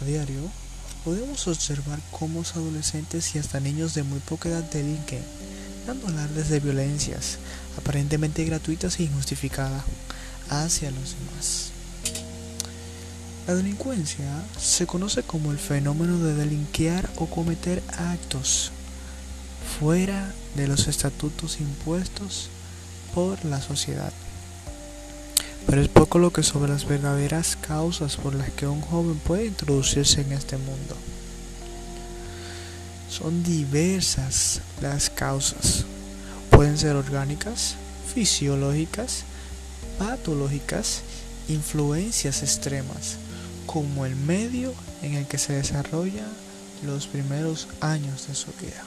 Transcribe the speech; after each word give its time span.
A 0.00 0.04
diario, 0.04 0.40
podemos 1.04 1.46
observar 1.48 2.00
cómo 2.10 2.40
los 2.40 2.56
adolescentes 2.56 3.34
y 3.34 3.38
hasta 3.38 3.60
niños 3.60 3.94
de 3.94 4.02
muy 4.02 4.18
poca 4.20 4.48
edad 4.48 4.62
delinquen, 4.64 5.22
dando 5.86 6.08
alardes 6.08 6.48
de 6.48 6.60
violencias 6.60 7.38
aparentemente 7.78 8.44
gratuitas 8.44 8.98
e 8.98 9.04
injustificadas 9.04 9.84
hacia 10.50 10.90
los 10.90 11.14
demás. 11.18 11.70
La 13.46 13.54
delincuencia 13.54 14.26
se 14.60 14.86
conoce 14.86 15.22
como 15.22 15.52
el 15.52 15.58
fenómeno 15.58 16.18
de 16.18 16.34
delinquear 16.34 17.08
o 17.16 17.26
cometer 17.26 17.82
actos 17.96 18.72
fuera 19.78 20.34
de 20.56 20.66
los 20.66 20.88
estatutos 20.88 21.60
impuestos 21.60 22.48
por 23.14 23.44
la 23.44 23.60
sociedad. 23.62 24.12
Pero 25.66 25.82
es 25.82 25.88
poco 25.88 26.18
lo 26.18 26.32
que 26.32 26.44
sobre 26.44 26.70
las 26.70 26.86
verdaderas 26.86 27.56
causas 27.56 28.16
por 28.16 28.34
las 28.34 28.50
que 28.50 28.68
un 28.68 28.80
joven 28.80 29.18
puede 29.18 29.46
introducirse 29.46 30.20
en 30.20 30.32
este 30.32 30.56
mundo. 30.56 30.96
Son 33.10 33.42
diversas 33.42 34.60
las 34.80 35.10
causas. 35.10 35.84
Pueden 36.50 36.78
ser 36.78 36.94
orgánicas, 36.94 37.74
fisiológicas, 38.14 39.24
patológicas, 39.98 41.02
influencias 41.48 42.42
extremas, 42.42 43.16
como 43.66 44.06
el 44.06 44.14
medio 44.14 44.72
en 45.02 45.14
el 45.14 45.26
que 45.26 45.38
se 45.38 45.54
desarrolla 45.54 46.26
los 46.84 47.06
primeros 47.06 47.68
años 47.80 48.28
de 48.28 48.34
su 48.34 48.52
vida. 48.60 48.84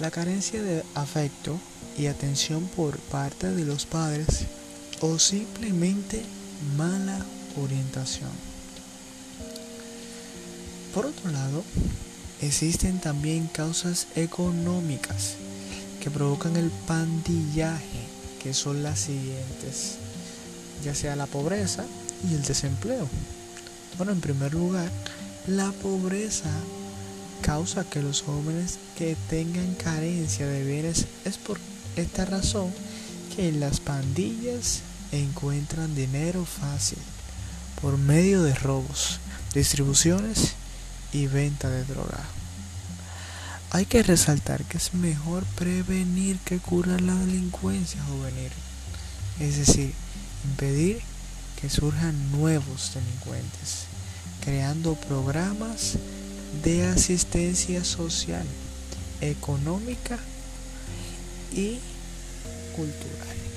La 0.00 0.10
carencia 0.10 0.62
de 0.62 0.84
afecto 0.94 1.58
y 1.98 2.06
atención 2.06 2.68
por 2.76 2.98
parte 2.98 3.50
de 3.50 3.64
los 3.64 3.84
padres 3.86 4.46
o 5.02 5.18
simplemente 5.18 6.22
mala 6.76 7.18
orientación. 7.60 8.30
Por 10.94 11.06
otro 11.06 11.30
lado, 11.30 11.64
existen 12.40 13.00
también 13.00 13.48
causas 13.48 14.06
económicas 14.14 15.34
que 16.00 16.10
provocan 16.10 16.56
el 16.56 16.70
pandillaje, 16.86 18.06
que 18.42 18.54
son 18.54 18.84
las 18.84 19.00
siguientes, 19.00 19.96
ya 20.84 20.94
sea 20.94 21.16
la 21.16 21.26
pobreza 21.26 21.84
y 22.30 22.34
el 22.34 22.42
desempleo. 22.42 23.08
Bueno, 23.96 24.12
en 24.12 24.20
primer 24.20 24.54
lugar, 24.54 24.90
la 25.48 25.72
pobreza 25.72 26.50
causa 27.40 27.84
que 27.84 28.02
los 28.02 28.22
jóvenes 28.22 28.78
que 28.96 29.16
tengan 29.28 29.74
carencia 29.74 30.46
de 30.46 30.64
bienes 30.64 31.06
es 31.24 31.38
por 31.38 31.58
esta 31.96 32.24
razón 32.24 32.72
que 33.34 33.50
las 33.50 33.80
pandillas 33.80 34.82
encuentran 35.12 35.94
dinero 35.94 36.44
fácil 36.44 36.98
por 37.80 37.98
medio 37.98 38.42
de 38.42 38.54
robos, 38.54 39.20
distribuciones 39.54 40.54
y 41.12 41.26
venta 41.26 41.68
de 41.68 41.84
droga. 41.84 42.24
Hay 43.70 43.86
que 43.86 44.02
resaltar 44.02 44.64
que 44.64 44.78
es 44.78 44.94
mejor 44.94 45.44
prevenir 45.56 46.38
que 46.38 46.58
curar 46.58 47.00
la 47.00 47.14
delincuencia 47.14 48.02
juvenil, 48.04 48.52
es 49.40 49.56
decir, 49.56 49.94
impedir 50.44 51.00
que 51.60 51.70
surjan 51.70 52.32
nuevos 52.32 52.92
delincuentes, 52.94 53.84
creando 54.44 54.94
programas 54.94 55.96
de 56.62 56.86
asistencia 56.86 57.84
social, 57.84 58.46
económica 59.20 60.18
y 61.52 61.78
cultural. 62.76 63.51